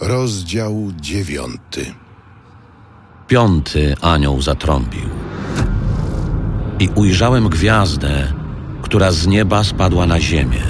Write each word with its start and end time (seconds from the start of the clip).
Rozdział 0.00 0.92
dziewiąty. 1.00 1.94
Piąty 3.28 3.94
anioł 4.00 4.42
zatrąbił. 4.42 5.08
I 6.78 6.88
ujrzałem 6.94 7.48
gwiazdę, 7.48 8.32
która 8.82 9.12
z 9.12 9.26
nieba 9.26 9.64
spadła 9.64 10.06
na 10.06 10.20
ziemię. 10.20 10.62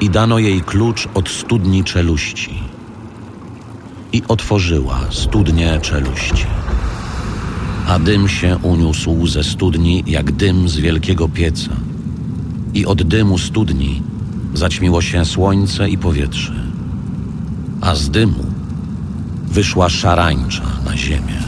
I 0.00 0.10
dano 0.10 0.38
jej 0.38 0.60
klucz 0.60 1.08
od 1.14 1.28
studni 1.28 1.84
czeluści. 1.84 2.62
I 4.12 4.22
otworzyła 4.28 5.00
studnię 5.10 5.78
czeluści. 5.82 6.46
A 7.92 7.98
dym 7.98 8.28
się 8.28 8.58
uniósł 8.62 9.26
ze 9.26 9.44
studni 9.44 10.04
jak 10.06 10.32
dym 10.32 10.68
z 10.68 10.76
wielkiego 10.76 11.28
pieca. 11.28 11.70
I 12.74 12.86
od 12.86 13.02
dymu 13.02 13.38
studni 13.38 14.02
zaćmiło 14.54 15.02
się 15.02 15.24
słońce 15.24 15.88
i 15.88 15.98
powietrze. 15.98 16.52
A 17.80 17.94
z 17.94 18.10
dymu 18.10 18.44
wyszła 19.48 19.88
szarańcza 19.88 20.62
na 20.84 20.96
ziemię. 20.96 21.42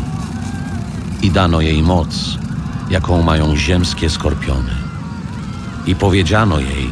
I 1.23 1.31
dano 1.31 1.61
jej 1.61 1.83
moc, 1.83 2.39
jaką 2.91 3.23
mają 3.23 3.57
ziemskie 3.57 4.11
skorpiony. 4.11 4.75
I 5.87 5.95
powiedziano 5.95 6.61
jej, 6.61 6.91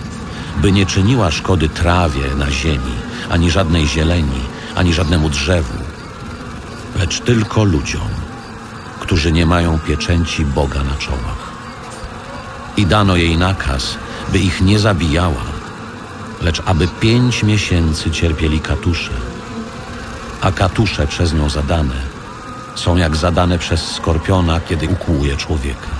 by 0.62 0.72
nie 0.72 0.86
czyniła 0.86 1.30
szkody 1.30 1.68
trawie 1.68 2.34
na 2.38 2.50
ziemi, 2.50 2.94
ani 3.30 3.50
żadnej 3.50 3.86
zieleni, 3.86 4.40
ani 4.74 4.92
żadnemu 4.92 5.30
drzewu, 5.30 5.78
lecz 6.98 7.20
tylko 7.20 7.64
ludziom, 7.64 8.21
którzy 9.12 9.32
nie 9.32 9.46
mają 9.46 9.78
pieczęci 9.78 10.44
Boga 10.44 10.82
na 10.84 10.94
czołach. 10.94 11.52
I 12.76 12.86
dano 12.86 13.16
jej 13.16 13.36
nakaz, 13.36 13.96
by 14.28 14.38
ich 14.38 14.60
nie 14.60 14.78
zabijała, 14.78 15.44
lecz 16.42 16.62
aby 16.66 16.88
pięć 16.88 17.42
miesięcy 17.42 18.10
cierpieli 18.10 18.60
katusze, 18.60 19.12
a 20.40 20.52
katusze 20.52 21.06
przez 21.06 21.34
nią 21.34 21.50
zadane 21.50 21.94
są 22.74 22.96
jak 22.96 23.16
zadane 23.16 23.58
przez 23.58 23.92
skorpiona, 23.92 24.60
kiedy 24.60 24.88
ukłuje 24.88 25.36
człowieka. 25.36 25.94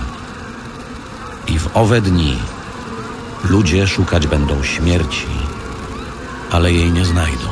I 1.47 1.59
w 1.59 1.69
owe 1.73 2.01
dni 2.01 2.37
ludzie 3.43 3.87
szukać 3.87 4.27
będą 4.27 4.63
śmierci, 4.63 5.27
ale 6.51 6.71
jej 6.71 6.91
nie 6.91 7.05
znajdą. 7.05 7.47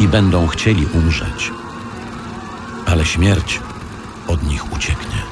I 0.00 0.08
będą 0.08 0.46
chcieli 0.46 0.86
umrzeć, 0.94 1.52
ale 2.86 3.04
śmierć 3.04 3.60
od 4.28 4.42
nich 4.42 4.72
ucieknie. 4.72 5.22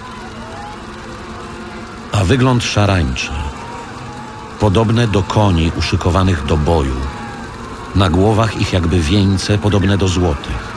A 2.12 2.24
wygląd 2.24 2.64
szarańczy, 2.64 3.30
podobne 4.60 5.08
do 5.08 5.22
koni 5.22 5.72
uszykowanych 5.78 6.46
do 6.46 6.56
boju, 6.56 7.00
na 7.94 8.10
głowach 8.10 8.60
ich 8.60 8.72
jakby 8.72 9.00
wieńce 9.00 9.58
podobne 9.58 9.98
do 9.98 10.08
złotych, 10.08 10.76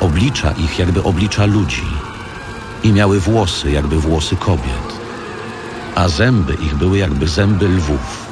oblicza 0.00 0.52
ich 0.52 0.78
jakby 0.78 1.02
oblicza 1.02 1.44
ludzi. 1.46 1.86
I 2.82 2.92
miały 2.92 3.20
włosy 3.20 3.70
jakby 3.70 3.96
włosy 3.98 4.36
kobiet, 4.36 4.88
a 5.94 6.08
zęby 6.08 6.54
ich 6.54 6.74
były 6.74 6.98
jakby 6.98 7.28
zęby 7.28 7.68
lwów. 7.68 8.26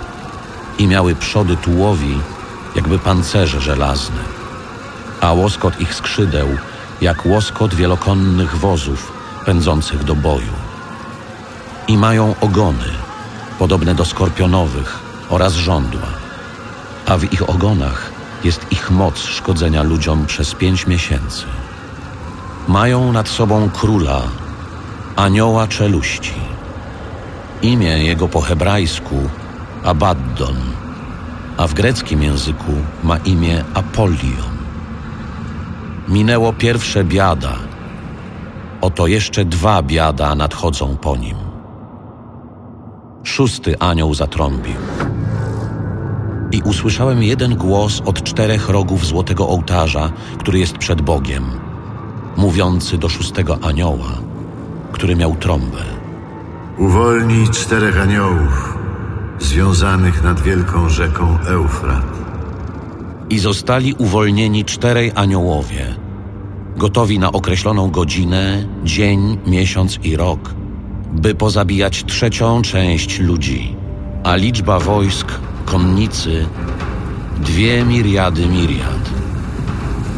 I 0.79 0.87
miały 0.87 1.15
przody 1.15 1.57
tułowi 1.57 2.21
jakby 2.77 2.99
pancerze 2.99 3.61
żelazne, 3.61 4.23
a 5.21 5.33
łoskot 5.33 5.81
ich 5.81 5.95
skrzydeł 5.95 6.49
jak 7.01 7.27
łoskot 7.27 7.75
wielokonnych 7.75 8.57
wozów 8.57 9.13
pędzących 9.47 10.05
do 10.05 10.15
boju. 10.15 10.53
I 11.89 11.97
mają 11.97 12.35
ogony, 12.41 12.89
podobne 13.59 13.95
do 13.95 14.05
skorpionowych 14.05 14.99
oraz 15.29 15.55
żądła, 15.55 16.07
a 17.07 17.17
w 17.17 17.33
ich 17.33 17.51
ogonach 17.51 18.11
jest 18.45 18.67
ich 18.71 18.91
moc 18.91 19.19
szkodzenia 19.19 19.83
ludziom 19.83 20.27
przez 20.27 20.55
pięć 20.55 20.87
miesięcy. 20.87 21.45
Mają 22.69 23.13
nad 23.13 23.29
sobą 23.29 23.71
króla, 23.71 24.23
anioła 25.17 25.69
czeluści. 25.69 26.35
Imię 27.63 28.05
jego 28.05 28.29
po 28.29 28.41
hebrajsku 28.41 29.31
Abaddon, 29.85 30.57
a 31.57 31.67
w 31.67 31.75
greckim 31.75 32.23
języku 32.23 32.73
ma 33.05 33.17
imię 33.17 33.65
Apolion. 33.75 34.60
Minęło 36.11 36.53
pierwsze 36.53 37.05
biada, 37.05 37.53
oto 38.81 39.07
jeszcze 39.07 39.45
dwa 39.45 39.83
biada 39.83 40.35
nadchodzą 40.35 40.97
po 40.97 41.17
nim. 41.17 41.37
Szósty 43.23 43.79
anioł 43.79 44.15
zatrąbił. 44.15 44.75
I 46.53 46.63
usłyszałem 46.63 47.23
jeden 47.23 47.57
głos 47.57 48.03
od 48.05 48.23
czterech 48.23 48.69
rogów 48.69 49.07
złotego 49.07 49.49
ołtarza, 49.49 50.11
który 50.39 50.59
jest 50.59 50.79
przed 50.79 51.03
Bogiem, 51.03 51.45
mówiący 52.37 52.99
do 52.99 53.09
szóstego 53.09 53.59
anioła, 53.63 54.13
który 54.93 55.17
miał 55.17 55.37
trąbę. 55.37 55.83
Uwolnij 56.79 57.49
czterech 57.49 58.01
aniołów 58.01 58.79
związanych 59.39 60.25
nad 60.25 60.41
wielką 60.41 60.89
rzeką 60.89 61.39
Eufrat. 61.47 62.21
I 63.31 63.39
zostali 63.39 63.95
uwolnieni 63.95 64.65
czterej 64.65 65.13
aniołowie, 65.15 65.95
gotowi 66.77 67.19
na 67.19 67.33
określoną 67.33 67.91
godzinę, 67.91 68.67
dzień, 68.85 69.39
miesiąc 69.47 69.99
i 70.05 70.17
rok, 70.17 70.55
by 71.13 71.35
pozabijać 71.35 72.05
trzecią 72.05 72.63
część 72.63 73.21
ludzi, 73.21 73.77
a 74.25 74.37
liczba 74.37 74.79
wojsk, 74.79 75.29
konnicy, 75.65 76.47
dwie 77.41 77.85
miriady 77.85 78.47
miriad. 78.47 79.11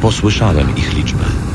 Posłyszałem 0.00 0.76
ich 0.76 0.96
liczbę. 0.96 1.51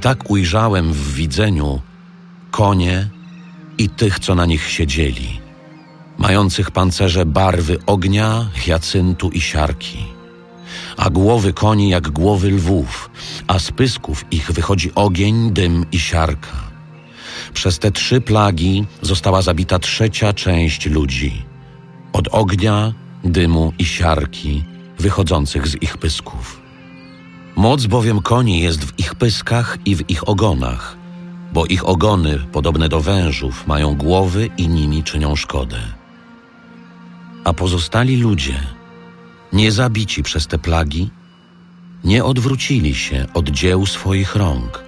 Tak 0.00 0.30
ujrzałem 0.30 0.92
w 0.92 1.14
widzeniu 1.14 1.80
konie 2.50 3.08
i 3.78 3.88
tych, 3.88 4.18
co 4.18 4.34
na 4.34 4.46
nich 4.46 4.70
siedzieli, 4.70 5.40
mających 6.18 6.70
pancerze 6.70 7.26
barwy 7.26 7.78
ognia, 7.86 8.50
hiacyntu 8.54 9.30
i 9.30 9.40
siarki, 9.40 10.06
a 10.96 11.10
głowy 11.10 11.52
koni 11.52 11.88
jak 11.88 12.10
głowy 12.10 12.50
lwów, 12.50 13.10
a 13.46 13.58
z 13.58 13.70
pysków 13.72 14.24
ich 14.30 14.52
wychodzi 14.52 14.94
ogień, 14.94 15.50
dym 15.50 15.86
i 15.92 15.98
siarka. 15.98 16.56
Przez 17.54 17.78
te 17.78 17.90
trzy 17.90 18.20
plagi 18.20 18.86
została 19.02 19.42
zabita 19.42 19.78
trzecia 19.78 20.32
część 20.32 20.86
ludzi, 20.86 21.44
od 22.12 22.28
ognia, 22.28 22.92
dymu 23.24 23.72
i 23.78 23.84
siarki 23.84 24.64
wychodzących 24.98 25.68
z 25.68 25.82
ich 25.82 25.98
pysków. 25.98 26.59
Moc 27.60 27.86
bowiem 27.86 28.22
koni 28.22 28.60
jest 28.60 28.84
w 28.84 28.98
ich 28.98 29.14
pyskach 29.14 29.78
i 29.84 29.96
w 29.96 30.10
ich 30.10 30.28
ogonach, 30.28 30.96
bo 31.52 31.66
ich 31.66 31.88
ogony, 31.88 32.38
podobne 32.52 32.88
do 32.88 33.00
wężów, 33.00 33.66
mają 33.66 33.94
głowy 33.94 34.50
i 34.56 34.68
nimi 34.68 35.02
czynią 35.02 35.36
szkodę. 35.36 35.80
A 37.44 37.52
pozostali 37.52 38.16
ludzie, 38.16 38.60
nie 39.52 39.72
zabici 39.72 40.22
przez 40.22 40.46
te 40.46 40.58
plagi, 40.58 41.10
nie 42.04 42.24
odwrócili 42.24 42.94
się 42.94 43.26
od 43.34 43.48
dzieł 43.48 43.86
swoich 43.86 44.36
rąk, 44.36 44.84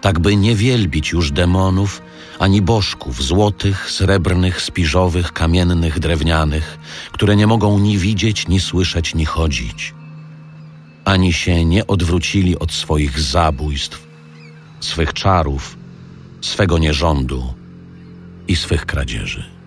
tak 0.00 0.18
by 0.18 0.36
nie 0.36 0.56
wielbić 0.56 1.10
już 1.10 1.30
demonów 1.30 2.02
ani 2.38 2.62
bożków 2.62 3.22
złotych, 3.22 3.90
srebrnych, 3.90 4.62
spiżowych, 4.62 5.32
kamiennych, 5.32 5.98
drewnianych, 5.98 6.78
które 7.12 7.36
nie 7.36 7.46
mogą 7.46 7.78
ni 7.78 7.98
widzieć, 7.98 8.48
ni 8.48 8.60
słyszeć, 8.60 9.14
ni 9.14 9.24
chodzić 9.24 9.99
ani 11.04 11.32
się 11.32 11.64
nie 11.64 11.86
odwrócili 11.86 12.58
od 12.58 12.72
swoich 12.72 13.20
zabójstw, 13.20 14.06
swych 14.80 15.12
czarów, 15.12 15.76
swego 16.40 16.78
nierządu 16.78 17.54
i 18.48 18.56
swych 18.56 18.86
kradzieży. 18.86 19.59